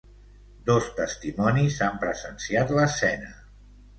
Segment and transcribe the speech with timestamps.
[0.69, 3.33] Dos testimonis han presenciat l'escena.